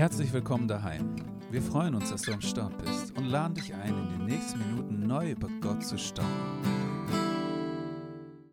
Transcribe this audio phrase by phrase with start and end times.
[0.00, 1.14] Herzlich willkommen daheim.
[1.50, 4.58] Wir freuen uns, dass du am Start bist und laden dich ein, in den nächsten
[4.58, 7.04] Minuten neu über Gott zu staunen.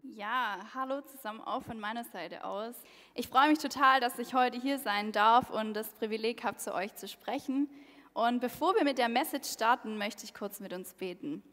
[0.03, 2.75] Ja, hallo zusammen auch von meiner Seite aus.
[3.15, 6.75] Ich freue mich total, dass ich heute hier sein darf und das Privileg habe, zu
[6.75, 7.69] euch zu sprechen.
[8.13, 11.43] Und bevor wir mit der Message starten, möchte ich kurz mit uns beten.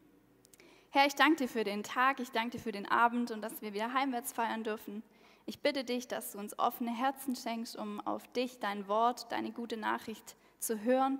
[0.89, 3.61] Herr, ich danke dir für den Tag, ich danke dir für den Abend und dass
[3.61, 5.03] wir wieder heimwärts feiern dürfen.
[5.47, 9.51] Ich bitte dich, dass du uns offene Herzen schenkst, um auf dich, dein Wort, deine
[9.51, 11.19] gute Nachricht zu hören.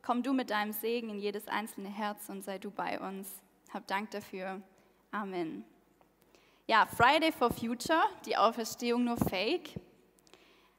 [0.00, 3.28] Komm du mit deinem Segen in jedes einzelne Herz und sei du bei uns.
[3.74, 4.62] Hab Dank dafür.
[5.10, 5.64] Amen.
[6.66, 9.74] Ja, Friday for Future, die Auferstehung nur Fake.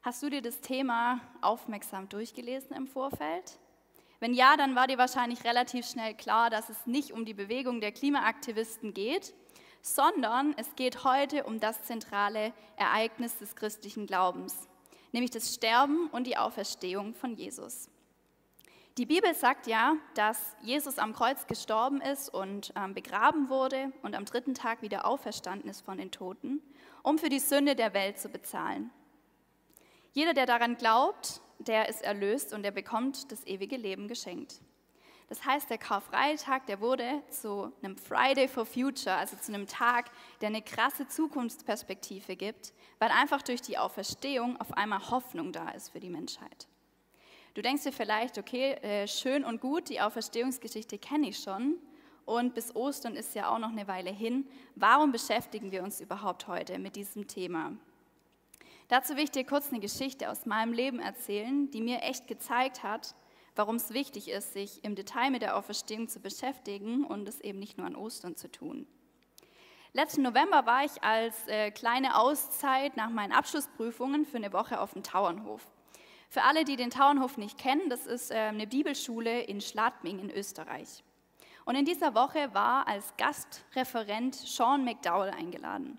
[0.01, 3.59] Hast du dir das Thema aufmerksam durchgelesen im Vorfeld?
[4.19, 7.79] Wenn ja, dann war dir wahrscheinlich relativ schnell klar, dass es nicht um die Bewegung
[7.79, 9.35] der Klimaaktivisten geht,
[9.95, 14.67] sondern es geht heute um das zentrale Ereignis des christlichen Glaubens,
[15.11, 17.89] nämlich das Sterben und die Auferstehung von Jesus.
[18.97, 24.15] Die Bibel sagt ja, dass Jesus am Kreuz gestorben ist und ähm, begraben wurde und
[24.15, 26.61] am dritten Tag wieder auferstanden ist von den Toten,
[27.03, 28.89] um für die Sünde der Welt zu bezahlen.
[30.13, 34.61] Jeder, der daran glaubt, der ist erlöst und der bekommt das ewige Leben geschenkt.
[35.27, 40.09] Das heißt, der Karfreitag, der wurde zu einem Friday for Future, also zu einem Tag,
[40.39, 45.89] der eine krasse Zukunftsperspektive gibt, weil einfach durch die Auferstehung auf einmal Hoffnung da ist
[45.89, 46.67] für die Menschheit.
[47.55, 51.75] Du denkst dir vielleicht, okay, äh, schön und gut, die Auferstehungsgeschichte kenne ich schon
[52.23, 54.47] und bis Ostern ist ja auch noch eine Weile hin.
[54.75, 57.73] Warum beschäftigen wir uns überhaupt heute mit diesem Thema?
[58.89, 62.83] Dazu will ich dir kurz eine Geschichte aus meinem Leben erzählen, die mir echt gezeigt
[62.83, 63.15] hat,
[63.57, 67.59] warum es wichtig ist, sich im Detail mit der Auferstehung zu beschäftigen und es eben
[67.59, 68.87] nicht nur an Ostern zu tun.
[69.93, 74.93] Letzten November war ich als äh, kleine Auszeit nach meinen Abschlussprüfungen für eine Woche auf
[74.93, 75.65] dem Tauernhof.
[76.29, 80.29] Für alle, die den Tauernhof nicht kennen, das ist äh, eine Bibelschule in Schladming in
[80.29, 81.03] Österreich.
[81.65, 85.97] Und in dieser Woche war als Gastreferent Sean McDowell eingeladen.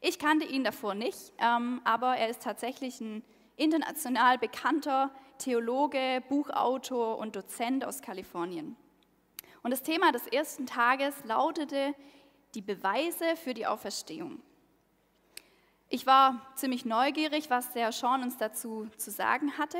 [0.00, 3.22] Ich kannte ihn davor nicht, ähm, aber er ist tatsächlich ein
[3.56, 8.76] international bekannter Theologe, Buchautor und Dozent aus Kalifornien.
[9.62, 11.94] Und das Thema des ersten Tages lautete
[12.54, 14.40] die Beweise für die Auferstehung.
[15.88, 19.78] Ich war ziemlich neugierig, was der Sean uns dazu zu sagen hatte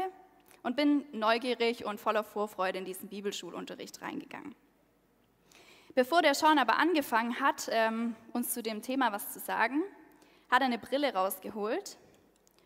[0.62, 4.54] und bin neugierig und voller Vorfreude in diesen Bibelschulunterricht reingegangen.
[5.94, 9.82] Bevor der Sean aber angefangen hat, ähm, uns zu dem Thema was zu sagen,
[10.50, 11.96] hat er eine Brille rausgeholt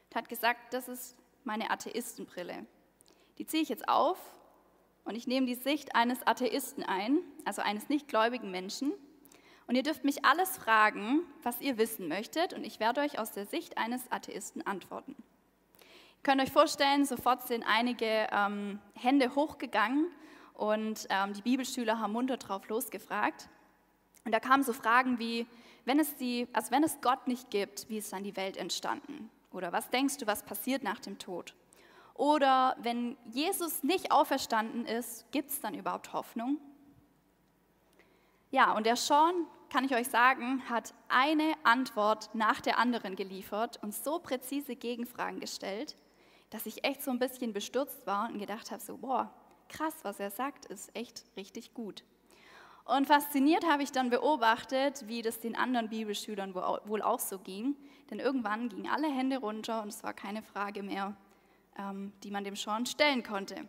[0.08, 2.66] und hat gesagt, das ist meine Atheistenbrille.
[3.40, 4.18] Die ziehe ich jetzt auf
[5.04, 8.92] und ich nehme die Sicht eines Atheisten ein, also eines nichtgläubigen Menschen.
[9.66, 13.32] Und ihr dürft mich alles fragen, was ihr wissen möchtet, und ich werde euch aus
[13.32, 15.16] der Sicht eines Atheisten antworten.
[15.78, 20.08] Ihr könnt euch vorstellen, sofort sind einige ähm, Hände hochgegangen
[20.52, 23.48] und ähm, die Bibelschüler haben munter drauf losgefragt.
[24.26, 25.46] Und da kamen so Fragen wie,
[25.86, 29.30] wenn es, die, also wenn es Gott nicht gibt, wie ist dann die Welt entstanden?
[29.50, 31.54] Oder was denkst du, was passiert nach dem Tod?
[32.20, 36.58] Oder wenn Jesus nicht auferstanden ist, gibt es dann überhaupt Hoffnung?
[38.50, 43.82] Ja, und der Sean, kann ich euch sagen, hat eine Antwort nach der anderen geliefert
[43.82, 45.96] und so präzise Gegenfragen gestellt,
[46.50, 49.32] dass ich echt so ein bisschen bestürzt war und gedacht habe, so, boah,
[49.70, 52.04] krass, was er sagt, ist echt richtig gut.
[52.84, 57.76] Und fasziniert habe ich dann beobachtet, wie das den anderen Bibelschülern wohl auch so ging.
[58.10, 61.16] Denn irgendwann gingen alle Hände runter und es war keine Frage mehr,
[61.78, 63.68] ähm, die man dem Sean stellen konnte.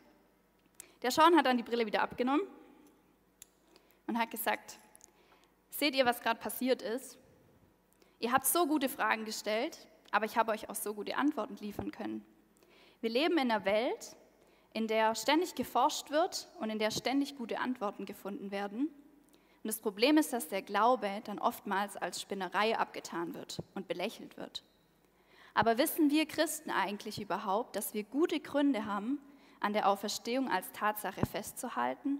[1.02, 2.46] Der Sean hat dann die Brille wieder abgenommen
[4.08, 4.80] und hat gesagt,
[5.70, 7.18] seht ihr, was gerade passiert ist?
[8.20, 11.92] Ihr habt so gute Fragen gestellt, aber ich habe euch auch so gute Antworten liefern
[11.92, 12.24] können.
[13.02, 14.16] Wir leben in einer Welt,
[14.74, 18.90] in der ständig geforscht wird und in der ständig gute Antworten gefunden werden.
[19.64, 24.38] Und das Problem ist, dass der Glaube dann oftmals als Spinnerei abgetan wird und belächelt
[24.38, 24.64] wird.
[25.54, 29.20] Aber wissen wir Christen eigentlich überhaupt, dass wir gute Gründe haben,
[29.60, 32.20] an der Auferstehung als Tatsache festzuhalten?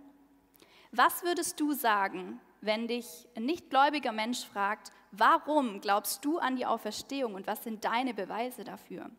[0.92, 6.66] Was würdest du sagen, wenn dich ein nichtgläubiger Mensch fragt, warum glaubst du an die
[6.66, 9.10] Auferstehung und was sind deine Beweise dafür?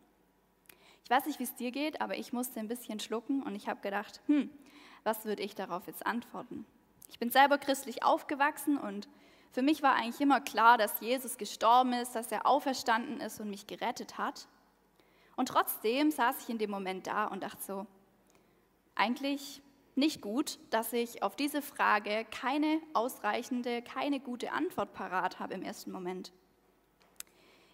[1.05, 3.69] Ich weiß nicht, wie es dir geht, aber ich musste ein bisschen schlucken und ich
[3.69, 4.51] habe gedacht, hm,
[5.03, 6.65] was würde ich darauf jetzt antworten?
[7.09, 9.09] Ich bin selber christlich aufgewachsen und
[9.53, 13.51] für mich war eigentlich immer klar, dass Jesus gestorben ist, dass er auferstanden ist und
[13.51, 14.49] mich gerettet hat.
[15.37, 17.87] Und trotzdem saß ich in dem Moment da und dachte so,
[18.95, 19.61] eigentlich
[19.95, 25.63] nicht gut, dass ich auf diese Frage keine ausreichende, keine gute Antwort parat habe im
[25.63, 26.33] ersten Moment.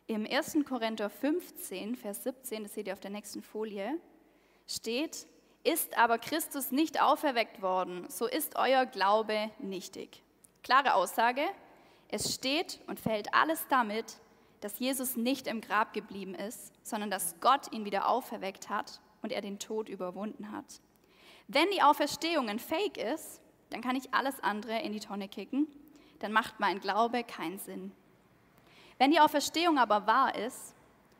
[0.09, 0.59] Im 1.
[0.69, 3.99] Korinther 15, Vers 17, das seht ihr auf der nächsten Folie,
[4.67, 5.27] steht,
[5.65, 10.23] Ist aber Christus nicht auferweckt worden, so ist euer Glaube nichtig.
[10.63, 11.43] Klare Aussage,
[12.09, 14.19] es steht und fällt alles damit,
[14.61, 19.33] dass Jesus nicht im Grab geblieben ist, sondern dass Gott ihn wieder auferweckt hat und
[19.33, 20.81] er den Tod überwunden hat.
[21.47, 23.41] Wenn die Auferstehung ein Fake ist,
[23.71, 25.67] dann kann ich alles andere in die Tonne kicken,
[26.19, 27.93] dann macht mein Glaube keinen Sinn.
[28.99, 30.75] Wenn die Auferstehung aber wahr ist,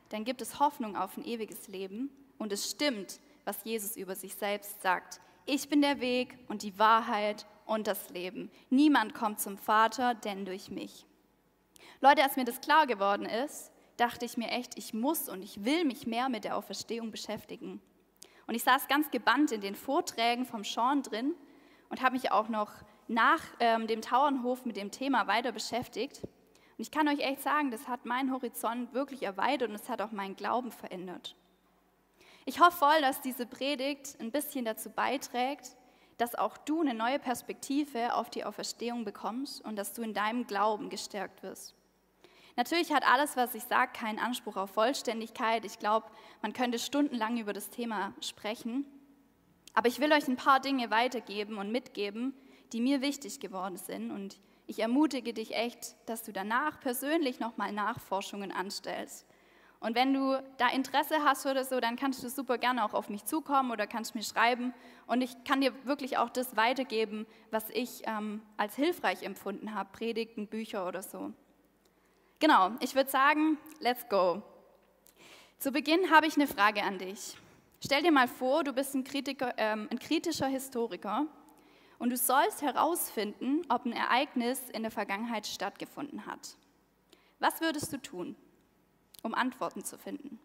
[0.09, 4.35] dann gibt es Hoffnung auf ein ewiges Leben und es stimmt, was Jesus über sich
[4.35, 5.21] selbst sagt.
[5.47, 8.51] Ich bin der Weg und die Wahrheit und das Leben.
[8.71, 11.07] Niemand kommt zum Vater, denn durch mich.
[12.01, 15.65] Leute, als mir das klar geworden ist, dachte ich mir echt, ich muss und ich
[15.65, 17.81] will mich mehr mit der Auferstehung beschäftigen.
[18.47, 21.35] Und ich saß ganz gebannt in den Vorträgen vom Sean drin
[21.91, 22.73] und habe mich auch noch
[23.09, 26.23] nach ähm, dem Tauernhof mit dem Thema weiter beschäftigt.
[26.23, 30.01] Und ich kann euch echt sagen, das hat meinen Horizont wirklich erweitert und es hat
[30.01, 31.35] auch meinen Glauben verändert.
[32.47, 35.77] Ich hoffe voll, dass diese Predigt ein bisschen dazu beiträgt,
[36.19, 40.47] dass auch du eine neue Perspektive auf die Auferstehung bekommst und dass du in deinem
[40.47, 41.75] Glauben gestärkt wirst.
[42.57, 45.65] Natürlich hat alles, was ich sage, keinen Anspruch auf Vollständigkeit.
[45.65, 46.09] Ich glaube,
[46.43, 48.85] man könnte stundenlang über das Thema sprechen.
[49.75, 52.35] Aber ich will euch ein paar Dinge weitergeben und mitgeben,
[52.73, 54.11] die mir wichtig geworden sind.
[54.11, 59.25] Und ich ermutige dich echt, dass du danach persönlich nochmal Nachforschungen anstellst.
[59.81, 63.09] Und wenn du da Interesse hast oder so, dann kannst du super gerne auch auf
[63.09, 64.75] mich zukommen oder kannst mir schreiben.
[65.07, 69.91] Und ich kann dir wirklich auch das weitergeben, was ich ähm, als hilfreich empfunden habe,
[69.93, 71.33] Predigten, Bücher oder so.
[72.41, 74.43] Genau, ich würde sagen, let's go.
[75.59, 77.37] Zu Beginn habe ich eine Frage an dich.
[77.85, 81.27] Stell dir mal vor, du bist ein, Kritiker, ähm, ein kritischer Historiker
[82.01, 86.57] und du sollst herausfinden, ob ein Ereignis in der Vergangenheit stattgefunden hat.
[87.39, 88.35] Was würdest du tun,
[89.23, 90.39] um Antworten zu finden?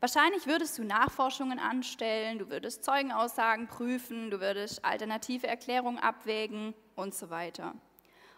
[0.00, 7.14] Wahrscheinlich würdest du Nachforschungen anstellen, du würdest Zeugenaussagen prüfen, du würdest alternative Erklärungen abwägen und
[7.14, 7.74] so weiter.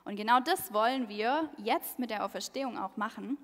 [0.05, 3.37] Und genau das wollen wir jetzt mit der Auferstehung auch machen.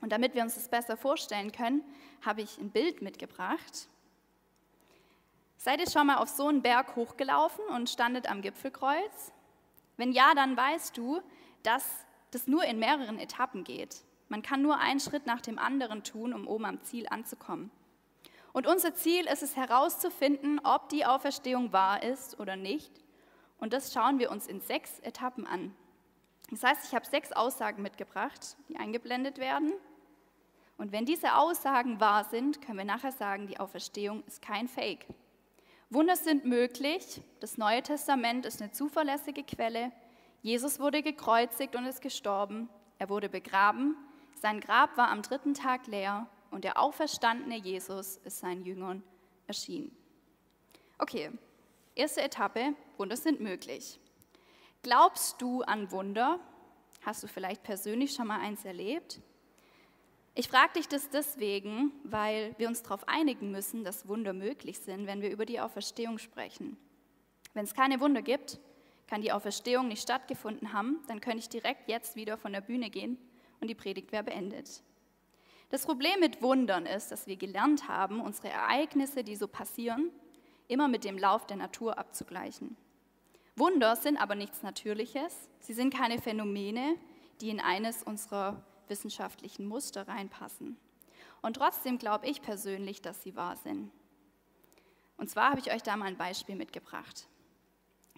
[0.00, 1.84] Und damit wir uns das besser vorstellen können,
[2.24, 3.88] habe ich ein Bild mitgebracht.
[5.58, 9.32] Seid ihr schon mal auf so einen Berg hochgelaufen und standet am Gipfelkreuz?
[9.98, 11.20] Wenn ja, dann weißt du,
[11.62, 11.84] dass
[12.30, 14.02] das nur in mehreren Etappen geht.
[14.30, 17.70] Man kann nur einen Schritt nach dem anderen tun, um oben am Ziel anzukommen.
[18.52, 22.92] Und unser Ziel ist es herauszufinden, ob die Auferstehung wahr ist oder nicht.
[23.58, 25.74] Und das schauen wir uns in sechs Etappen an.
[26.50, 29.72] Das heißt, ich habe sechs Aussagen mitgebracht, die eingeblendet werden.
[30.78, 35.06] Und wenn diese Aussagen wahr sind, können wir nachher sagen, die Auferstehung ist kein Fake.
[35.90, 37.20] Wunder sind möglich.
[37.40, 39.90] Das Neue Testament ist eine zuverlässige Quelle.
[40.40, 42.68] Jesus wurde gekreuzigt und ist gestorben.
[42.98, 43.96] Er wurde begraben.
[44.34, 49.02] Sein Grab war am dritten Tag leer und der auferstandene Jesus ist seinen Jüngern
[49.46, 49.94] erschienen.
[50.98, 51.30] Okay,
[51.94, 54.00] erste Etappe, Wunder sind möglich.
[54.82, 56.40] Glaubst du an Wunder?
[57.02, 59.20] Hast du vielleicht persönlich schon mal eins erlebt?
[60.34, 65.06] Ich frage dich das deswegen, weil wir uns darauf einigen müssen, dass Wunder möglich sind,
[65.06, 66.78] wenn wir über die Auferstehung sprechen.
[67.52, 68.58] Wenn es keine Wunder gibt,
[69.06, 72.90] kann die Auferstehung nicht stattgefunden haben, dann könnte ich direkt jetzt wieder von der Bühne
[72.90, 73.18] gehen
[73.60, 74.82] und die Predigt wäre beendet.
[75.70, 80.10] Das Problem mit Wundern ist, dass wir gelernt haben, unsere Ereignisse, die so passieren,
[80.66, 82.76] immer mit dem Lauf der Natur abzugleichen.
[83.56, 86.96] Wunder sind aber nichts Natürliches, sie sind keine Phänomene,
[87.40, 90.76] die in eines unserer wissenschaftlichen Muster reinpassen.
[91.42, 93.90] Und trotzdem glaube ich persönlich, dass sie wahr sind.
[95.16, 97.28] Und zwar habe ich euch da mal ein Beispiel mitgebracht.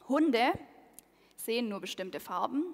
[0.09, 0.53] Hunde
[1.37, 2.65] sehen nur bestimmte Farben,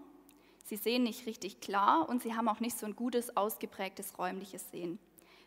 [0.68, 4.70] sie sehen nicht richtig klar und sie haben auch nicht so ein gutes, ausgeprägtes räumliches
[4.70, 4.98] Sehen.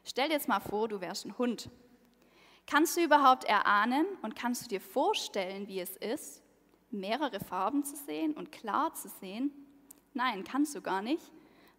[0.03, 1.69] Stell dir jetzt mal vor, du wärst ein Hund.
[2.65, 6.41] Kannst du überhaupt erahnen und kannst du dir vorstellen, wie es ist,
[6.89, 9.51] mehrere Farben zu sehen und klar zu sehen?
[10.13, 11.31] Nein, kannst du gar nicht,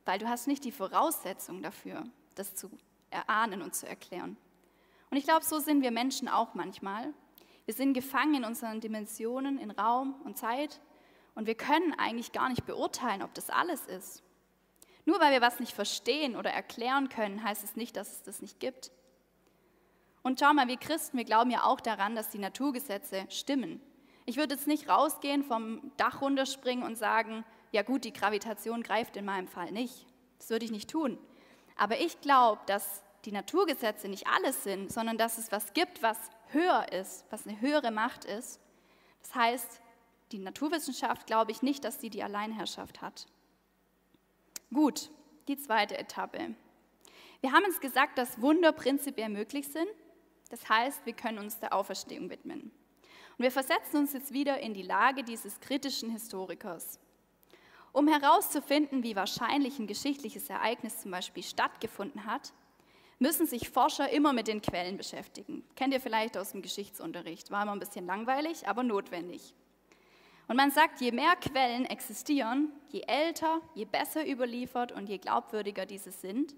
[0.05, 2.05] weil du hast nicht die Voraussetzung dafür,
[2.37, 2.71] das zu
[3.11, 4.37] erahnen und zu erklären.
[5.11, 7.13] Und ich glaube, so sind wir Menschen auch manchmal.
[7.65, 10.81] Wir sind gefangen in unseren Dimensionen, in Raum und Zeit
[11.35, 14.23] und wir können eigentlich gar nicht beurteilen, ob das alles ist.
[15.05, 18.41] Nur weil wir was nicht verstehen oder erklären können, heißt es nicht, dass es das
[18.43, 18.93] nicht gibt.
[20.23, 23.81] Und schau mal, wir Christen, wir glauben ja auch daran, dass die Naturgesetze stimmen.
[24.25, 29.17] Ich würde jetzt nicht rausgehen, vom Dach runterspringen und sagen, ja gut, die Gravitation greift
[29.17, 30.07] in meinem Fall nicht.
[30.39, 31.19] Das würde ich nicht tun.
[31.77, 36.19] Aber ich glaube, dass die Naturgesetze nicht alles sind, sondern dass es was gibt, was
[36.49, 38.61] höher ist, was eine höhere Macht ist.
[39.23, 39.82] Das heißt,
[40.33, 43.27] die Naturwissenschaft glaube ich nicht, dass sie die Alleinherrschaft hat.
[44.73, 45.11] Gut,
[45.49, 46.55] die zweite Etappe.
[47.41, 49.89] Wir haben uns gesagt, dass Wunder prinzipiell möglich sind.
[50.51, 52.71] Das heißt, wir können uns der Auferstehung widmen.
[53.37, 57.01] Und wir versetzen uns jetzt wieder in die Lage dieses kritischen Historikers.
[57.93, 62.53] Um herauszufinden, wie wahrscheinlich ein geschichtliches Ereignis zum Beispiel stattgefunden hat,
[63.19, 65.65] müssen sich Forscher immer mit den Quellen beschäftigen.
[65.77, 67.51] Kennt ihr vielleicht aus dem Geschichtsunterricht.
[67.51, 69.55] War immer ein bisschen langweilig, aber notwendig.
[70.53, 75.87] Und man sagt, je mehr Quellen existieren, je älter, je besser überliefert und je glaubwürdiger
[75.87, 76.55] diese sind,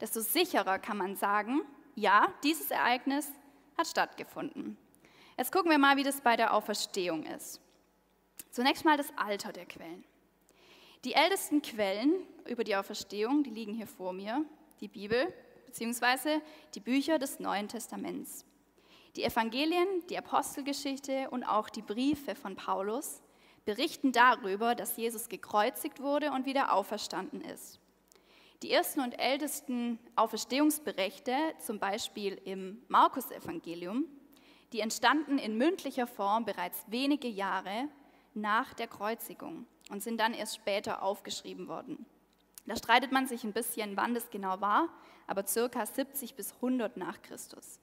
[0.00, 1.62] desto sicherer kann man sagen,
[1.96, 3.28] ja, dieses Ereignis
[3.76, 4.78] hat stattgefunden.
[5.36, 7.60] Jetzt gucken wir mal, wie das bei der Auferstehung ist.
[8.52, 10.04] Zunächst mal das Alter der Quellen.
[11.04, 12.12] Die ältesten Quellen
[12.48, 14.44] über die Auferstehung, die liegen hier vor mir,
[14.80, 15.34] die Bibel
[15.66, 16.38] bzw.
[16.76, 18.44] die Bücher des Neuen Testaments.
[19.16, 23.22] Die Evangelien, die Apostelgeschichte und auch die Briefe von Paulus
[23.64, 27.80] berichten darüber, dass Jesus gekreuzigt wurde und wieder auferstanden ist.
[28.62, 34.04] Die ersten und ältesten Auferstehungsberichte, zum Beispiel im Markus-Evangelium,
[34.74, 37.88] die entstanden in mündlicher Form bereits wenige Jahre
[38.34, 42.04] nach der Kreuzigung und sind dann erst später aufgeschrieben worden.
[42.66, 44.88] Da streitet man sich ein bisschen, wann das genau war,
[45.26, 47.80] aber circa 70 bis 100 nach Christus.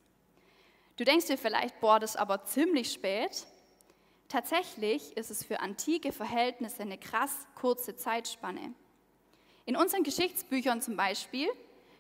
[0.95, 3.47] Du denkst dir vielleicht, boah, das ist aber ziemlich spät.
[4.27, 8.73] Tatsächlich ist es für antike Verhältnisse eine krass kurze Zeitspanne.
[9.65, 11.50] In unseren Geschichtsbüchern zum Beispiel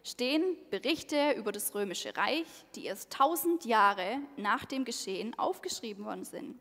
[0.03, 6.25] stehen Berichte über das Römische Reich, die erst 1000 Jahre nach dem Geschehen aufgeschrieben worden
[6.25, 6.59] sind.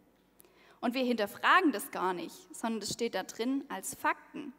[0.80, 4.52] Und wir hinterfragen das gar nicht, sondern das steht da drin als Fakten,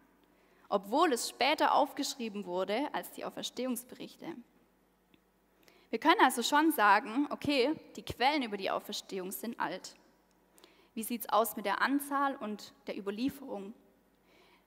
[0.70, 4.36] obwohl es später aufgeschrieben wurde als die Auferstehungsberichte.
[5.94, 9.94] Wir können also schon sagen, okay, die Quellen über die Auferstehung sind alt.
[10.96, 13.76] Wie sieht es aus mit der Anzahl und der Überlieferung?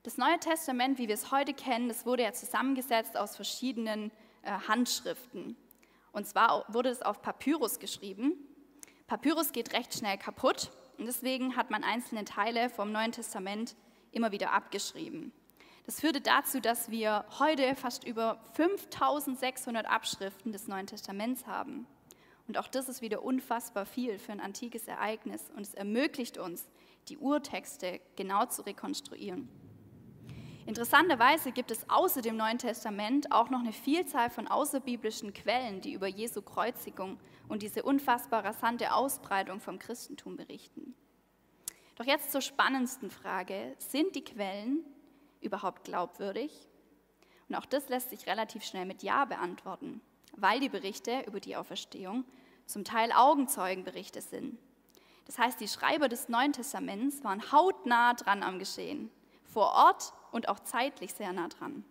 [0.04, 4.52] Das Neue Testament, wie wir es heute kennen, das wurde ja zusammengesetzt aus verschiedenen äh,
[4.68, 5.56] Handschriften.
[6.12, 8.34] Und zwar wurde es auf Papyrus geschrieben.
[9.08, 13.74] Papyrus geht recht schnell kaputt und deswegen hat man einzelne Teile vom Neuen Testament
[14.12, 15.32] immer wieder abgeschrieben.
[15.86, 21.86] Das führte dazu, dass wir heute fast über 5600 Abschriften des Neuen Testaments haben.
[22.48, 26.68] Und auch das ist wieder unfassbar viel für ein antikes Ereignis und es ermöglicht uns,
[27.08, 29.48] die Urtexte genau zu rekonstruieren.
[30.66, 35.92] Interessanterweise gibt es außer dem Neuen Testament auch noch eine Vielzahl von außerbiblischen Quellen, die
[35.92, 40.96] über Jesu Kreuzigung und diese unfassbar rasante Ausbreitung vom Christentum berichten.
[41.94, 44.84] Doch jetzt zur spannendsten Frage, sind die Quellen
[45.40, 46.68] überhaupt glaubwürdig?
[47.48, 50.00] Und auch das lässt sich relativ schnell mit Ja beantworten,
[50.36, 52.24] weil die Berichte über die Auferstehung
[52.66, 54.58] zum Teil Augenzeugenberichte sind.
[55.26, 59.10] Das heißt, die Schreiber des Neuen Testaments waren hautnah dran am Geschehen,
[59.44, 61.84] vor Ort und auch zeitlich sehr nah dran.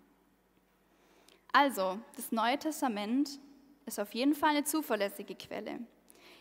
[1.51, 3.39] Also, das Neue Testament
[3.85, 5.79] ist auf jeden Fall eine zuverlässige Quelle.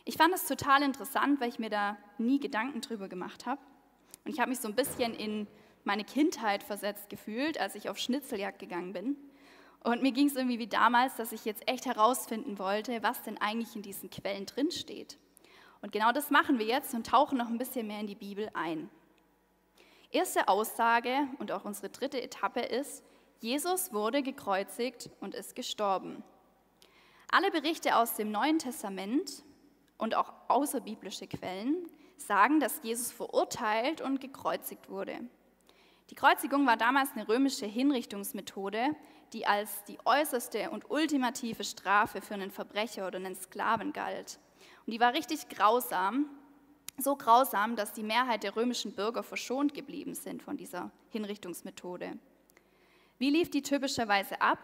[0.05, 3.61] Ich fand es total interessant, weil ich mir da nie Gedanken drüber gemacht habe.
[4.25, 5.47] Und ich habe mich so ein bisschen in
[5.85, 9.17] meine Kindheit versetzt gefühlt, als ich auf Schnitzeljagd gegangen bin.
[9.83, 13.38] Und mir ging es irgendwie wie damals, dass ich jetzt echt herausfinden wollte, was denn
[13.38, 15.19] eigentlich in diesen Quellen drinsteht.
[15.83, 18.49] Und genau das machen wir jetzt und tauchen noch ein bisschen mehr in die Bibel
[18.55, 18.88] ein.
[20.11, 23.05] Erste Aussage und auch unsere dritte Etappe ist,
[23.41, 26.25] Jesus wurde gekreuzigt und ist gestorben.
[27.31, 29.45] Alle Berichte aus dem Neuen Testament
[29.99, 35.19] und auch außerbiblische Quellen sagen, dass Jesus verurteilt und gekreuzigt wurde.
[36.11, 38.95] Die Kreuzigung war damals eine römische Hinrichtungsmethode,
[39.33, 44.39] die als die äußerste und ultimative Strafe für einen Verbrecher oder einen Sklaven galt.
[44.87, 46.29] Und die war richtig grausam
[46.99, 52.19] so grausam, dass die Mehrheit der römischen Bürger verschont geblieben sind von dieser Hinrichtungsmethode.
[53.19, 54.59] Wie lief die typischerweise ab?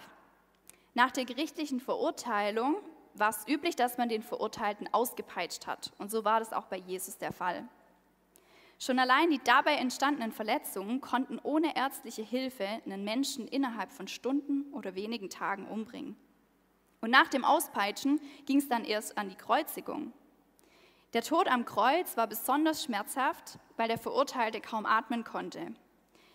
[0.95, 2.77] Nach der gerichtlichen Verurteilung
[3.15, 5.93] war es üblich, dass man den Verurteilten ausgepeitscht hat.
[5.99, 7.69] Und so war das auch bei Jesus der Fall.
[8.83, 14.73] Schon allein die dabei entstandenen Verletzungen konnten ohne ärztliche Hilfe einen Menschen innerhalb von Stunden
[14.73, 16.17] oder wenigen Tagen umbringen.
[17.03, 20.15] Und nach dem Auspeitschen ging es dann erst an die Kreuzigung.
[21.13, 25.75] Der Tod am Kreuz war besonders schmerzhaft, weil der Verurteilte kaum atmen konnte.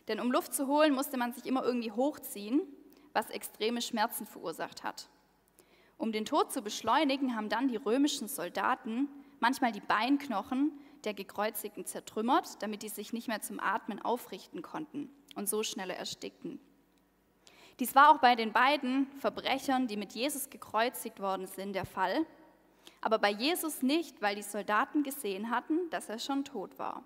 [0.07, 2.61] Denn um Luft zu holen, musste man sich immer irgendwie hochziehen,
[3.13, 5.09] was extreme Schmerzen verursacht hat.
[5.97, 9.07] Um den Tod zu beschleunigen, haben dann die römischen Soldaten
[9.39, 10.71] manchmal die Beinknochen
[11.05, 15.95] der Gekreuzigten zertrümmert, damit die sich nicht mehr zum Atmen aufrichten konnten und so schneller
[15.95, 16.59] erstickten.
[17.79, 22.25] Dies war auch bei den beiden Verbrechern, die mit Jesus gekreuzigt worden sind, der Fall
[23.05, 27.05] aber bei Jesus nicht, weil die Soldaten gesehen hatten, dass er schon tot war.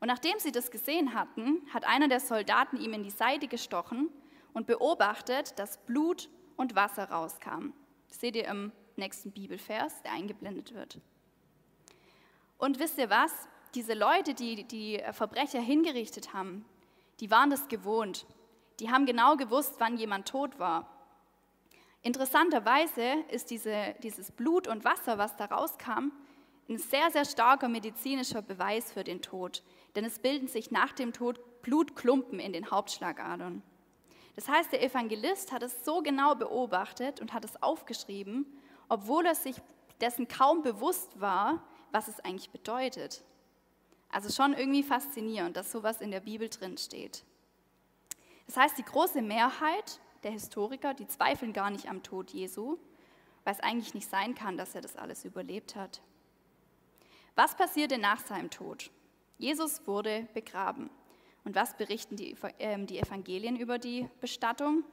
[0.00, 4.08] Und nachdem sie das gesehen hatten, hat einer der Soldaten ihm in die Seite gestochen
[4.52, 7.72] und beobachtet, dass Blut und Wasser rauskam.
[8.08, 10.98] Das seht ihr im nächsten Bibelvers, der eingeblendet wird.
[12.60, 13.32] Und wisst ihr was?
[13.74, 16.66] Diese Leute, die die Verbrecher hingerichtet haben,
[17.20, 18.26] die waren das gewohnt.
[18.80, 20.86] Die haben genau gewusst, wann jemand tot war.
[22.02, 26.12] Interessanterweise ist diese, dieses Blut und Wasser, was da rauskam,
[26.68, 29.62] ein sehr, sehr starker medizinischer Beweis für den Tod.
[29.96, 33.62] Denn es bilden sich nach dem Tod Blutklumpen in den Hauptschlagadern.
[34.36, 38.46] Das heißt, der Evangelist hat es so genau beobachtet und hat es aufgeschrieben,
[38.88, 39.56] obwohl er sich
[40.00, 41.62] dessen kaum bewusst war,
[41.92, 43.22] was es eigentlich bedeutet.
[44.10, 47.24] Also schon irgendwie faszinierend, dass sowas in der Bibel drin steht.
[48.46, 52.78] Das heißt, die große Mehrheit der Historiker, die zweifeln gar nicht am Tod Jesu,
[53.44, 56.02] weil es eigentlich nicht sein kann, dass er das alles überlebt hat.
[57.36, 58.90] Was passierte nach seinem Tod?
[59.38, 60.90] Jesus wurde begraben.
[61.44, 64.84] Und was berichten die, äh, die Evangelien über die Bestattung?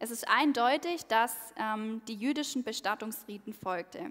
[0.00, 4.10] Es ist eindeutig, dass ähm, die jüdischen Bestattungsriten folgte.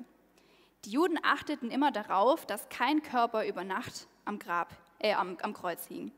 [0.85, 5.53] Die Juden achteten immer darauf, dass kein Körper über Nacht am, Grab, äh, am, am
[5.53, 6.11] Kreuz hing.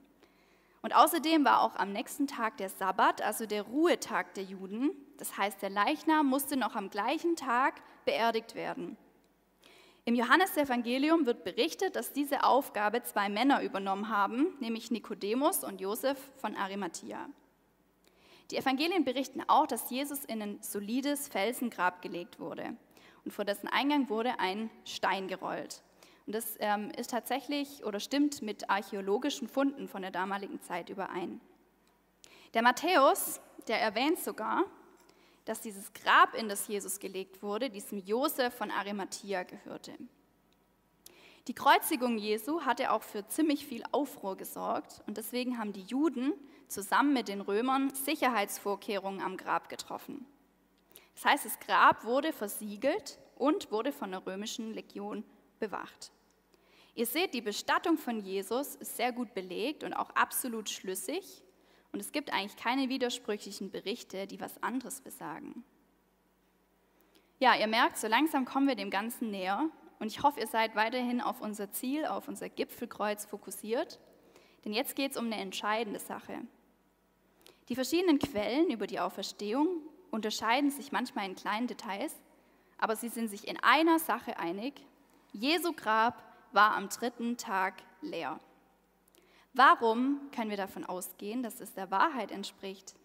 [0.82, 4.92] Und außerdem war auch am nächsten Tag der Sabbat, also der Ruhetag der Juden.
[5.18, 8.98] Das heißt, der Leichnam musste noch am gleichen Tag beerdigt werden.
[10.04, 16.18] Im Johannesevangelium wird berichtet, dass diese Aufgabe zwei Männer übernommen haben, nämlich Nikodemus und Josef
[16.38, 17.28] von Arimathea.
[18.52, 22.76] Die Evangelien berichten auch, dass Jesus in ein solides Felsengrab gelegt wurde
[23.26, 25.82] und vor dessen Eingang wurde ein Stein gerollt.
[26.26, 31.42] Und das ähm, ist tatsächlich oder stimmt mit archäologischen Funden von der damaligen Zeit überein.
[32.54, 34.64] Der Matthäus, der erwähnt sogar,
[35.44, 39.94] dass dieses Grab, in das Jesus gelegt wurde, diesem Josef von Arimathea gehörte.
[41.48, 46.34] Die Kreuzigung Jesu hatte auch für ziemlich viel Aufruhr gesorgt und deswegen haben die Juden
[46.68, 50.26] zusammen mit den Römern Sicherheitsvorkehrungen am Grab getroffen.
[51.16, 55.24] Das heißt, das Grab wurde versiegelt und wurde von der römischen Legion
[55.60, 56.12] bewacht.
[56.94, 61.44] Ihr seht, die Bestattung von Jesus ist sehr gut belegt und auch absolut schlüssig.
[61.92, 65.64] Und es gibt eigentlich keine widersprüchlichen Berichte, die was anderes besagen.
[67.40, 69.70] Ja, ihr merkt, so langsam kommen wir dem Ganzen näher.
[70.00, 74.00] Und ich hoffe, ihr seid weiterhin auf unser Ziel, auf unser Gipfelkreuz fokussiert.
[74.64, 76.42] Denn jetzt geht es um eine entscheidende Sache.
[77.68, 79.82] Die verschiedenen Quellen über die Auferstehung
[80.16, 82.16] unterscheiden sich manchmal in kleinen Details,
[82.78, 84.82] aber sie sind sich in einer Sache einig.
[85.34, 88.40] Jesu Grab war am dritten Tag leer.
[89.54, 92.96] Warum können wir davon ausgehen, dass es der Wahrheit entspricht?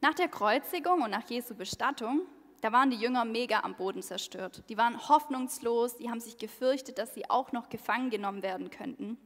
[0.00, 2.22] Nach der Kreuzigung und nach Jesu Bestattung,
[2.60, 4.64] da waren die Jünger mega am Boden zerstört.
[4.68, 9.18] Die waren hoffnungslos, die haben sich gefürchtet, dass sie auch noch gefangen genommen werden könnten.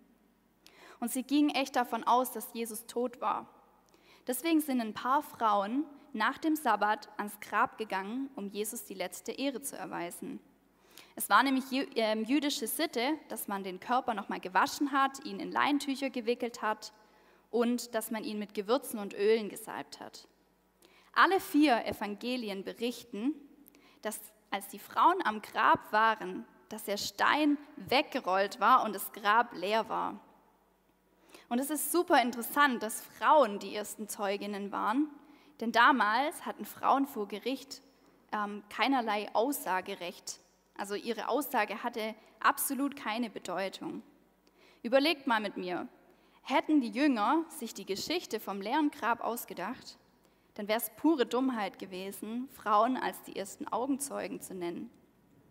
[1.01, 3.47] Und sie gingen echt davon aus, dass Jesus tot war.
[4.27, 9.33] Deswegen sind ein paar Frauen nach dem Sabbat ans Grab gegangen, um Jesus die letzte
[9.33, 10.41] Ehre zu erweisen.
[11.17, 11.65] Es war nämlich
[11.97, 16.93] ähm, jüdische Sitte, dass man den Körper nochmal gewaschen hat, ihn in Leintücher gewickelt hat
[17.51, 20.29] und dass man ihn mit Gewürzen und Ölen gesalbt hat.
[21.13, 23.35] Alle vier Evangelien berichten,
[24.03, 29.55] dass als die Frauen am Grab waren, dass der Stein weggerollt war und das Grab
[29.55, 30.21] leer war.
[31.49, 35.09] Und es ist super interessant, dass Frauen die ersten Zeuginnen waren,
[35.61, 37.83] denn damals hatten Frauen vor Gericht
[38.33, 40.41] ähm, keinerlei Aussagerecht.
[40.77, 44.03] Also ihre Aussage hatte absolut keine Bedeutung.
[44.83, 45.89] Überlegt mal mit mir,
[46.43, 49.99] hätten die Jünger sich die Geschichte vom leeren Grab ausgedacht,
[50.55, 54.91] dann wäre es pure Dummheit gewesen, Frauen als die ersten Augenzeugen zu nennen.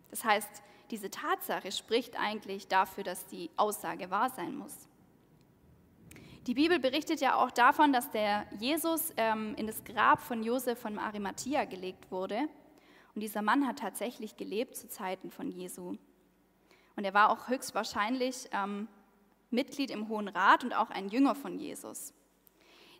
[0.09, 4.86] Das heißt, diese Tatsache spricht eigentlich dafür, dass die Aussage wahr sein muss.
[6.47, 10.79] Die Bibel berichtet ja auch davon, dass der Jesus ähm, in das Grab von Josef
[10.79, 12.47] von Arimathea gelegt wurde
[13.13, 15.97] und dieser Mann hat tatsächlich gelebt zu Zeiten von Jesu.
[16.95, 18.87] Und er war auch höchstwahrscheinlich ähm,
[19.51, 22.13] Mitglied im Hohen Rat und auch ein Jünger von Jesus.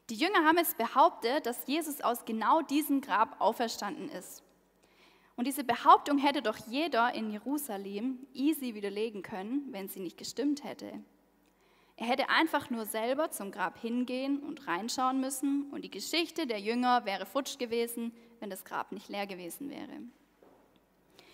[0.09, 4.43] Die Jünger haben es behauptet, dass Jesus aus genau diesem Grab auferstanden ist.
[5.37, 10.65] Und diese Behauptung hätte doch jeder in Jerusalem easy widerlegen können, wenn sie nicht gestimmt
[10.65, 10.99] hätte.
[11.99, 16.59] Er hätte einfach nur selber zum Grab hingehen und reinschauen müssen und die Geschichte der
[16.59, 19.99] Jünger wäre futsch gewesen, wenn das Grab nicht leer gewesen wäre.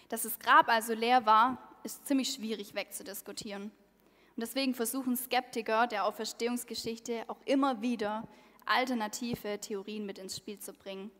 [0.07, 3.63] Dass das Grab also leer war, ist ziemlich schwierig wegzudiskutieren.
[3.63, 8.25] Und deswegen versuchen Skeptiker der Auferstehungsgeschichte auch immer wieder
[8.65, 11.11] alternative Theorien mit ins Spiel zu bringen.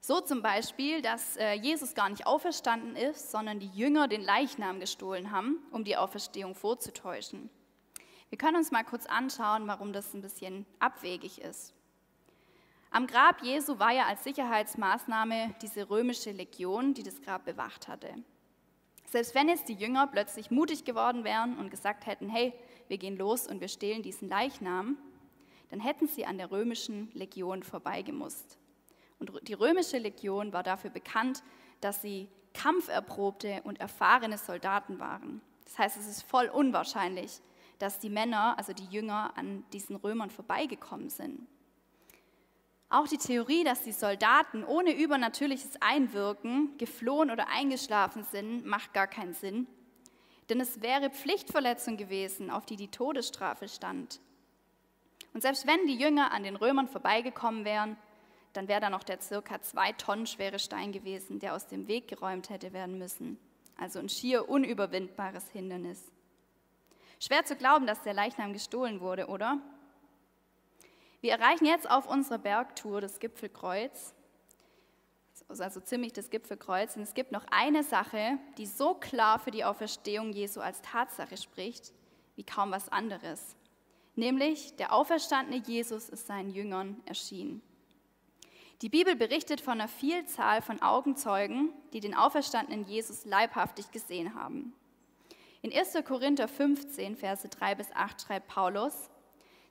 [0.00, 4.80] So zum Beispiel, dass äh, Jesus gar nicht auferstanden ist, sondern die Jünger den Leichnam
[4.80, 7.50] gestohlen haben, um die Auferstehung vorzutäuschen.
[8.34, 11.72] Wir können uns mal kurz anschauen, warum das ein bisschen abwegig ist.
[12.90, 18.12] Am Grab Jesu war ja als Sicherheitsmaßnahme diese römische Legion, die das Grab bewacht hatte.
[19.06, 22.52] Selbst wenn jetzt die Jünger plötzlich mutig geworden wären und gesagt hätten, hey,
[22.88, 24.98] wir gehen los und wir stehlen diesen Leichnam,
[25.70, 28.58] dann hätten sie an der römischen Legion vorbeigemusst.
[29.20, 31.44] Und die römische Legion war dafür bekannt,
[31.80, 35.40] dass sie kampferprobte und erfahrene Soldaten waren.
[35.66, 37.40] Das heißt, es ist voll unwahrscheinlich,
[37.78, 41.46] dass die Männer, also die Jünger, an diesen Römern vorbeigekommen sind.
[42.88, 49.08] Auch die Theorie, dass die Soldaten ohne übernatürliches Einwirken geflohen oder eingeschlafen sind, macht gar
[49.08, 49.66] keinen Sinn.
[50.48, 54.20] Denn es wäre Pflichtverletzung gewesen, auf die die Todesstrafe stand.
[55.32, 57.96] Und selbst wenn die Jünger an den Römern vorbeigekommen wären,
[58.52, 62.06] dann wäre da noch der circa zwei Tonnen schwere Stein gewesen, der aus dem Weg
[62.06, 63.38] geräumt hätte werden müssen.
[63.76, 66.12] Also ein schier unüberwindbares Hindernis.
[67.20, 69.60] Schwer zu glauben, dass der Leichnam gestohlen wurde, oder?
[71.20, 74.14] Wir erreichen jetzt auf unserer Bergtour das Gipfelkreuz,
[75.58, 76.96] also ziemlich das Gipfelkreuz.
[76.96, 81.36] Und es gibt noch eine Sache, die so klar für die Auferstehung Jesu als Tatsache
[81.36, 81.92] spricht,
[82.36, 83.56] wie kaum was anderes.
[84.16, 87.62] Nämlich, der auferstandene Jesus ist seinen Jüngern erschienen.
[88.82, 94.74] Die Bibel berichtet von einer Vielzahl von Augenzeugen, die den auferstandenen Jesus leibhaftig gesehen haben.
[95.64, 95.94] In 1.
[96.04, 99.08] Korinther 15, Verse 3 bis 8 schreibt Paulus,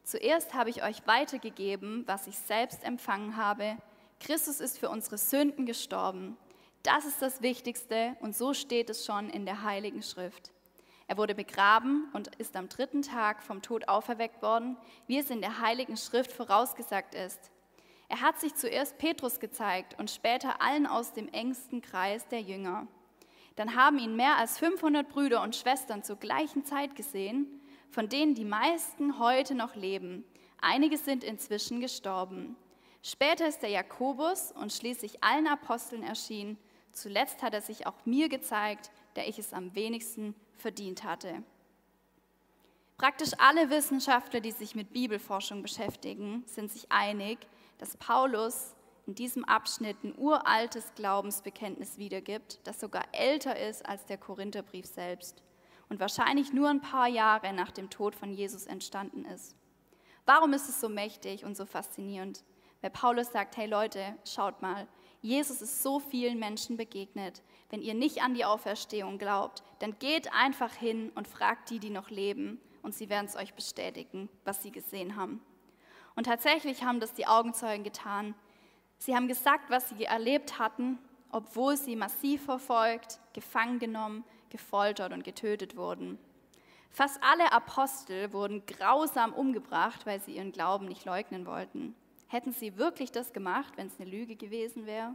[0.03, 3.77] Zuerst habe ich euch weitergegeben, was ich selbst empfangen habe.
[4.19, 6.35] Christus ist für unsere Sünden gestorben.
[6.81, 10.51] Das ist das Wichtigste und so steht es schon in der Heiligen Schrift.
[11.05, 15.41] Er wurde begraben und ist am dritten Tag vom Tod auferweckt worden, wie es in
[15.41, 17.51] der Heiligen Schrift vorausgesagt ist.
[18.09, 22.87] Er hat sich zuerst Petrus gezeigt und später allen aus dem engsten Kreis der Jünger.
[23.55, 27.59] Dann haben ihn mehr als 500 Brüder und Schwestern zur gleichen Zeit gesehen
[27.93, 30.25] von denen die meisten heute noch leben.
[30.59, 32.55] Einige sind inzwischen gestorben.
[33.03, 36.57] Später ist der Jakobus und schließlich allen Aposteln erschienen.
[36.91, 41.43] Zuletzt hat er sich auch mir gezeigt, der ich es am wenigsten verdient hatte.
[42.97, 47.37] Praktisch alle Wissenschaftler, die sich mit Bibelforschung beschäftigen, sind sich einig,
[47.77, 48.73] dass Paulus
[49.05, 55.43] in diesem Abschnitt ein uraltes Glaubensbekenntnis wiedergibt, das sogar älter ist als der Korintherbrief selbst
[55.89, 59.55] und wahrscheinlich nur ein paar Jahre nach dem Tod von Jesus entstanden ist.
[60.25, 62.43] Warum ist es so mächtig und so faszinierend?
[62.81, 64.87] Weil Paulus sagt, hey Leute, schaut mal,
[65.21, 67.41] Jesus ist so vielen Menschen begegnet.
[67.69, 71.89] Wenn ihr nicht an die Auferstehung glaubt, dann geht einfach hin und fragt die, die
[71.89, 75.41] noch leben, und sie werden es euch bestätigen, was sie gesehen haben.
[76.15, 78.35] Und tatsächlich haben das die Augenzeugen getan.
[79.05, 80.97] Sie haben gesagt, was sie erlebt hatten,
[81.29, 86.17] obwohl sie massiv verfolgt, gefangen genommen, gefoltert und getötet wurden.
[86.89, 91.93] Fast alle Apostel wurden grausam umgebracht, weil sie ihren Glauben nicht leugnen wollten.
[92.29, 95.13] Hätten sie wirklich das gemacht, wenn es eine Lüge gewesen wäre?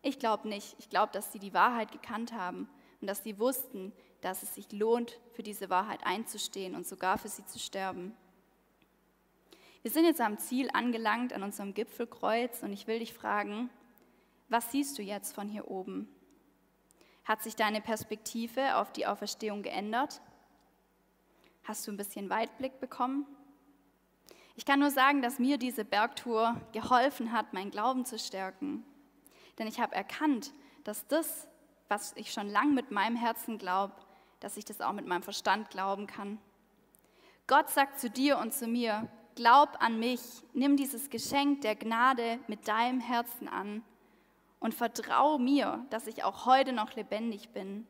[0.00, 0.74] Ich glaube nicht.
[0.78, 2.70] Ich glaube, dass sie die Wahrheit gekannt haben
[3.02, 7.28] und dass sie wussten, dass es sich lohnt, für diese Wahrheit einzustehen und sogar für
[7.28, 8.16] sie zu sterben.
[9.84, 13.68] Wir sind jetzt am Ziel angelangt, an unserem Gipfelkreuz, und ich will dich fragen,
[14.48, 16.08] was siehst du jetzt von hier oben?
[17.26, 20.22] Hat sich deine Perspektive auf die Auferstehung geändert?
[21.64, 23.26] Hast du ein bisschen Weitblick bekommen?
[24.56, 28.86] Ich kann nur sagen, dass mir diese Bergtour geholfen hat, meinen Glauben zu stärken.
[29.58, 31.46] Denn ich habe erkannt, dass das,
[31.88, 33.92] was ich schon lang mit meinem Herzen glaube,
[34.40, 36.38] dass ich das auch mit meinem Verstand glauben kann.
[37.46, 40.20] Gott sagt zu dir und zu mir, glaub an mich,
[40.52, 43.82] nimm dieses Geschenk der Gnade mit deinem Herzen an
[44.60, 47.86] und vertraue mir, dass ich auch heute noch lebendig bin.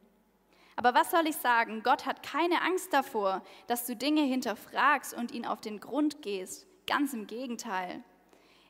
[0.76, 1.82] Aber was soll ich sagen?
[1.82, 6.66] Gott hat keine Angst davor, dass du Dinge hinterfragst und ihn auf den Grund gehst.
[6.86, 8.02] Ganz im Gegenteil.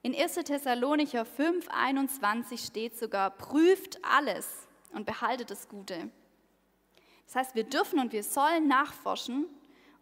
[0.03, 0.35] In 1.
[0.35, 6.11] Thessalonicher 5, 21 steht sogar, prüft alles und behaltet das Gute.
[7.25, 9.47] Das heißt, wir dürfen und wir sollen nachforschen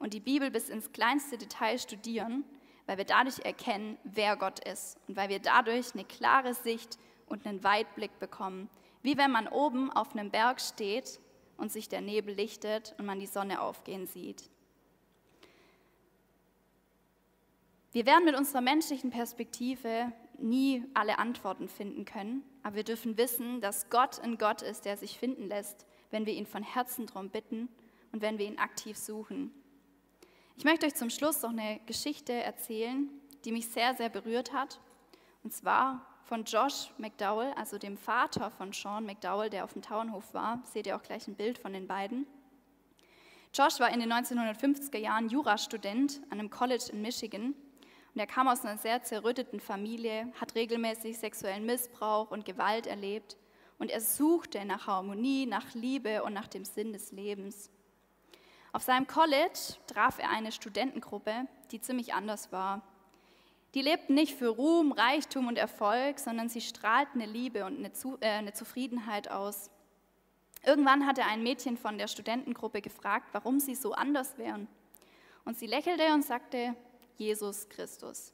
[0.00, 2.44] und die Bibel bis ins kleinste Detail studieren,
[2.92, 7.46] weil wir dadurch erkennen, wer Gott ist und weil wir dadurch eine klare Sicht und
[7.46, 8.68] einen Weitblick bekommen.
[9.00, 11.18] Wie wenn man oben auf einem Berg steht
[11.56, 14.50] und sich der Nebel lichtet und man die Sonne aufgehen sieht.
[17.92, 23.62] Wir werden mit unserer menschlichen Perspektive nie alle Antworten finden können, aber wir dürfen wissen,
[23.62, 27.30] dass Gott ein Gott ist, der sich finden lässt, wenn wir ihn von Herzen darum
[27.30, 27.70] bitten
[28.12, 29.50] und wenn wir ihn aktiv suchen.
[30.56, 33.08] Ich möchte euch zum Schluss noch eine Geschichte erzählen,
[33.44, 34.80] die mich sehr, sehr berührt hat.
[35.42, 40.34] Und zwar von Josh McDowell, also dem Vater von Sean McDowell, der auf dem Tauernhof
[40.34, 40.62] war.
[40.64, 42.26] Seht ihr auch gleich ein Bild von den beiden.
[43.54, 47.54] Josh war in den 1950er Jahren Jurastudent an einem College in Michigan
[48.14, 53.36] Und er kam aus einer sehr zerrütteten Familie, hat regelmäßig sexuellen Missbrauch und Gewalt erlebt
[53.78, 57.68] und er suchte nach Harmonie, nach Liebe und nach dem Sinn des Lebens.
[58.72, 62.82] Auf seinem College traf er eine Studentengruppe, die ziemlich anders war.
[63.74, 67.92] Die lebten nicht für Ruhm, Reichtum und Erfolg, sondern sie strahlten eine Liebe und eine,
[67.92, 69.70] Zu äh, eine Zufriedenheit aus.
[70.64, 74.68] Irgendwann hatte ein Mädchen von der Studentengruppe gefragt, warum sie so anders wären.
[75.44, 76.74] Und sie lächelte und sagte,
[77.16, 78.32] Jesus Christus.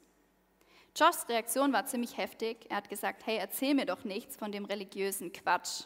[0.95, 2.65] Joshs Reaktion war ziemlich heftig.
[2.69, 5.83] Er hat gesagt, hey, erzähl mir doch nichts von dem religiösen Quatsch.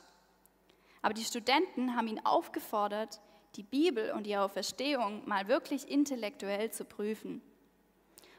[1.01, 3.21] Aber die Studenten haben ihn aufgefordert,
[3.55, 7.41] die Bibel und die Auferstehung mal wirklich intellektuell zu prüfen.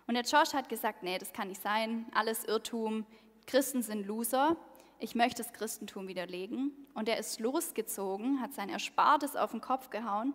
[0.07, 3.07] Und der Josh hat gesagt, nee, das kann nicht sein, alles Irrtum,
[3.47, 4.57] Christen sind Loser,
[4.99, 6.73] ich möchte das Christentum widerlegen.
[6.95, 10.33] Und er ist losgezogen, hat sein Erspartes auf den Kopf gehauen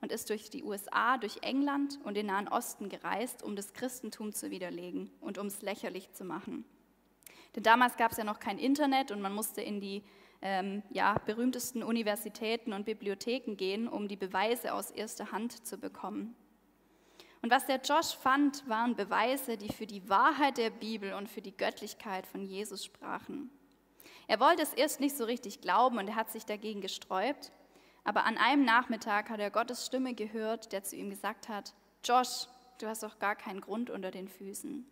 [0.00, 4.32] und ist durch die USA, durch England und den Nahen Osten gereist, um das Christentum
[4.32, 6.64] zu widerlegen und um es lächerlich zu machen.
[7.54, 10.02] Denn damals gab es ja noch kein Internet und man musste in die
[10.42, 16.34] ähm, ja, berühmtesten Universitäten und Bibliotheken gehen, um die Beweise aus erster Hand zu bekommen.
[17.42, 21.40] Und was der Josh fand, waren Beweise, die für die Wahrheit der Bibel und für
[21.40, 23.50] die Göttlichkeit von Jesus sprachen.
[24.26, 27.50] Er wollte es erst nicht so richtig glauben und er hat sich dagegen gesträubt,
[28.04, 31.74] aber an einem Nachmittag hat er Gottes Stimme gehört, der zu ihm gesagt hat,
[32.04, 32.46] Josh,
[32.78, 34.86] du hast doch gar keinen Grund unter den Füßen.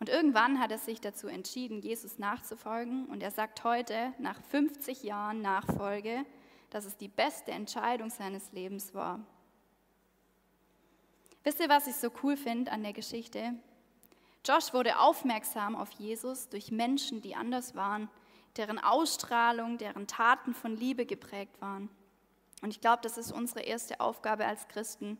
[0.00, 3.06] Und irgendwann hat er sich dazu entschieden, Jesus nachzufolgen.
[3.06, 6.24] Und er sagt heute, nach 50 Jahren Nachfolge,
[6.70, 9.20] dass es die beste Entscheidung seines Lebens war.
[11.42, 13.54] Wisst ihr, was ich so cool finde an der Geschichte?
[14.44, 18.08] Josh wurde aufmerksam auf Jesus durch Menschen, die anders waren,
[18.56, 21.88] deren Ausstrahlung, deren Taten von Liebe geprägt waren.
[22.62, 25.18] Und ich glaube, das ist unsere erste Aufgabe als Christen,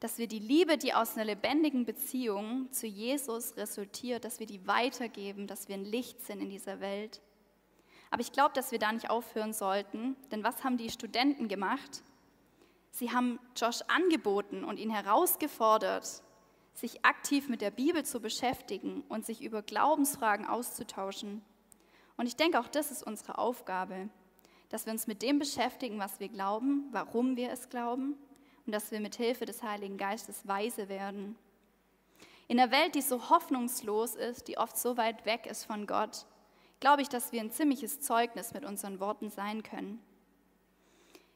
[0.00, 4.66] dass wir die Liebe, die aus einer lebendigen Beziehung zu Jesus resultiert, dass wir die
[4.66, 7.22] weitergeben, dass wir ein Licht sind in dieser Welt.
[8.10, 12.02] Aber ich glaube, dass wir da nicht aufhören sollten, denn was haben die Studenten gemacht?
[12.90, 16.22] Sie haben Josh angeboten und ihn herausgefordert,
[16.74, 21.42] sich aktiv mit der Bibel zu beschäftigen und sich über Glaubensfragen auszutauschen.
[22.18, 24.10] Und ich denke, auch das ist unsere Aufgabe,
[24.68, 28.16] dass wir uns mit dem beschäftigen, was wir glauben, warum wir es glauben
[28.66, 31.36] und dass wir mit Hilfe des Heiligen Geistes weise werden.
[32.48, 36.26] In einer Welt, die so hoffnungslos ist, die oft so weit weg ist von Gott,
[36.80, 40.00] glaube ich, dass wir ein ziemliches Zeugnis mit unseren Worten sein können.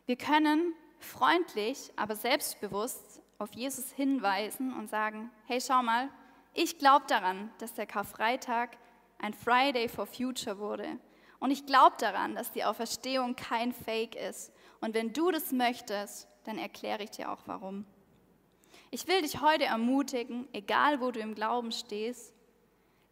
[0.07, 6.09] Wir können freundlich, aber selbstbewusst auf Jesus hinweisen und sagen, hey, schau mal,
[6.53, 8.77] ich glaube daran, dass der Karfreitag
[9.19, 10.99] ein Friday for Future wurde.
[11.39, 14.53] Und ich glaube daran, dass die Auferstehung kein Fake ist.
[14.81, 17.85] Und wenn du das möchtest, dann erkläre ich dir auch warum.
[18.91, 22.35] Ich will dich heute ermutigen, egal wo du im Glauben stehst,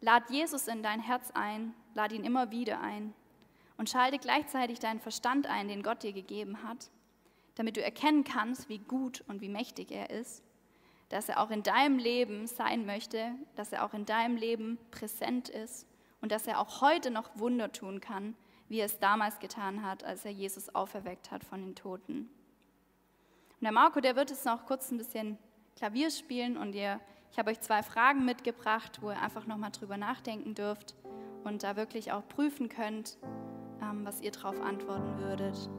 [0.01, 3.13] lad Jesus in dein Herz ein, lad ihn immer wieder ein
[3.77, 6.89] und schalte gleichzeitig deinen Verstand ein, den Gott dir gegeben hat,
[7.55, 10.43] damit du erkennen kannst, wie gut und wie mächtig er ist,
[11.09, 15.49] dass er auch in deinem Leben sein möchte, dass er auch in deinem Leben präsent
[15.49, 15.87] ist
[16.21, 18.35] und dass er auch heute noch Wunder tun kann,
[18.67, 22.29] wie er es damals getan hat, als er Jesus auferweckt hat von den Toten.
[23.59, 25.37] Und der Marco, der wird jetzt noch kurz ein bisschen
[25.75, 29.97] Klavier spielen und ihr, ich habe euch zwei Fragen mitgebracht, wo ihr einfach nochmal drüber
[29.97, 30.95] nachdenken dürft
[31.43, 33.17] und da wirklich auch prüfen könnt,
[33.81, 35.69] ähm, was ihr darauf antworten würdet.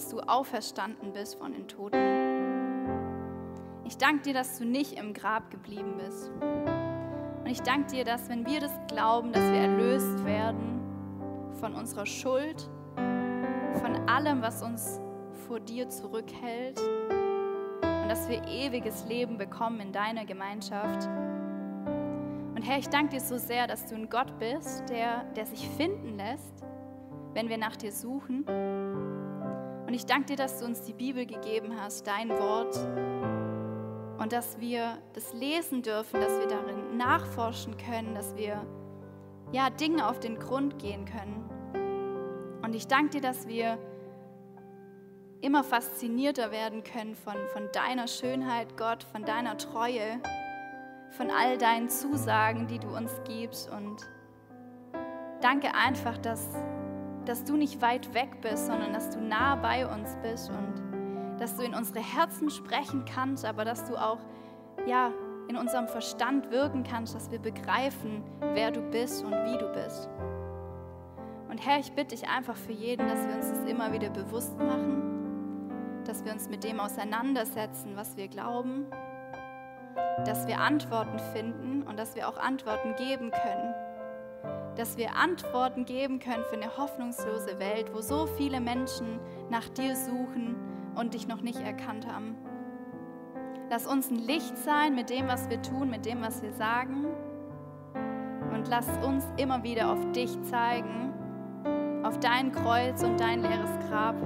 [0.00, 1.98] Dass du auferstanden bist von den Toten.
[3.84, 6.30] Ich danke dir, dass du nicht im Grab geblieben bist.
[6.40, 10.80] Und ich danke dir, dass wenn wir das glauben, dass wir erlöst werden
[11.60, 14.98] von unserer Schuld, von allem, was uns
[15.46, 21.06] vor dir zurückhält und dass wir ewiges Leben bekommen in deiner Gemeinschaft.
[22.54, 25.68] Und Herr, ich danke dir so sehr, dass du ein Gott bist, der, der sich
[25.68, 26.64] finden lässt,
[27.34, 28.46] wenn wir nach dir suchen.
[29.90, 32.76] Und ich danke dir, dass du uns die Bibel gegeben hast, dein Wort,
[34.20, 38.64] und dass wir das lesen dürfen, dass wir darin nachforschen können, dass wir
[39.50, 42.60] ja Dinge auf den Grund gehen können.
[42.62, 43.78] Und ich danke dir, dass wir
[45.40, 50.20] immer faszinierter werden können von, von deiner Schönheit, Gott, von deiner Treue,
[51.10, 53.68] von all deinen Zusagen, die du uns gibst.
[53.68, 54.08] Und
[55.40, 56.46] danke einfach, dass,
[57.26, 61.56] dass du nicht weit weg bist, sondern dass du nah bei uns bist und dass
[61.56, 64.18] du in unsere Herzen sprechen kannst, aber dass du auch
[64.86, 65.12] ja,
[65.48, 70.08] in unserem Verstand wirken kannst, dass wir begreifen, wer du bist und wie du bist.
[71.48, 74.56] Und Herr, ich bitte dich einfach für jeden, dass wir uns das immer wieder bewusst
[74.58, 78.86] machen, dass wir uns mit dem auseinandersetzen, was wir glauben,
[80.24, 83.74] dass wir Antworten finden und dass wir auch Antworten geben können.
[84.76, 89.18] Dass wir Antworten geben können für eine hoffnungslose Welt, wo so viele Menschen
[89.50, 90.56] nach dir suchen
[90.94, 92.36] und dich noch nicht erkannt haben.
[93.70, 97.06] Lass uns ein Licht sein mit dem, was wir tun, mit dem, was wir sagen.
[98.52, 101.12] Und lass uns immer wieder auf dich zeigen,
[102.02, 104.16] auf dein Kreuz und dein leeres Grab.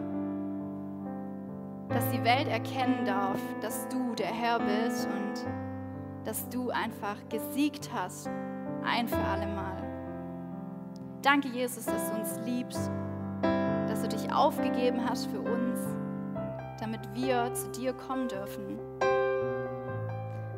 [1.90, 5.46] Dass die Welt erkennen darf, dass du der Herr bist und
[6.24, 8.30] dass du einfach gesiegt hast,
[8.82, 9.83] ein für alle Mal.
[11.24, 12.90] Danke, Jesus, dass du uns liebst,
[13.42, 15.80] dass du dich aufgegeben hast für uns
[16.84, 18.78] damit wir zu dir kommen dürfen.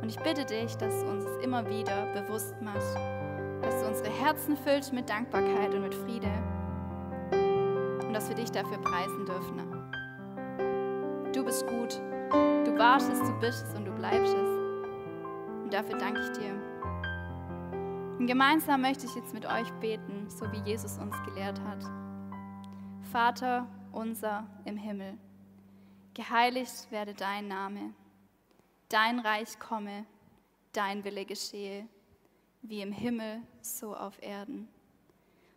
[0.02, 2.96] Und ich bitte dich, dass du uns immer wieder bewusst machst,
[3.62, 6.30] dass du unsere Herzen füllst mit Dankbarkeit und mit Friede
[8.06, 9.62] und dass wir dich dafür preisen dürfen.
[11.32, 12.00] Du bist gut,
[12.64, 14.50] du warst es, du bist es und du bleibst es.
[15.62, 16.52] Und dafür danke ich dir.
[18.18, 21.82] Und gemeinsam möchte ich jetzt mit euch beten, so wie Jesus uns gelehrt hat.
[23.10, 25.18] Vater unser im Himmel
[26.16, 27.92] Geheiligt werde dein Name,
[28.88, 30.06] dein Reich komme,
[30.72, 31.86] dein Wille geschehe,
[32.62, 34.66] wie im Himmel, so auf Erden.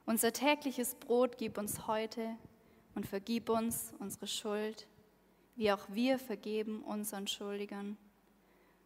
[0.06, 2.36] Unser tägliches Brot gib uns heute
[2.94, 4.86] und vergib uns unsere Schuld,
[5.56, 7.96] wie auch wir vergeben unseren Schuldigern.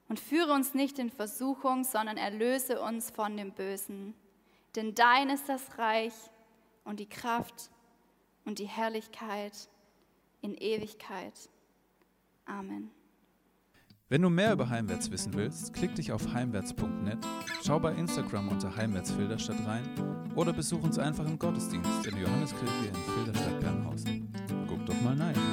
[0.07, 4.13] Und führe uns nicht in Versuchung, sondern erlöse uns von dem Bösen.
[4.75, 6.13] Denn dein ist das Reich
[6.83, 7.69] und die Kraft
[8.45, 9.69] und die Herrlichkeit
[10.41, 11.49] in Ewigkeit.
[12.45, 12.91] Amen.
[14.09, 17.17] Wenn du mehr über Heimwärts wissen willst, klick dich auf heimwärts.net,
[17.63, 19.83] schau bei Instagram unter Heimwärts Filderstadt rein
[20.35, 24.31] oder besuch uns einfach im Gottesdienst in der Johanneskirche in Filderstadt Bernhausen.
[24.67, 25.52] Guck doch mal rein.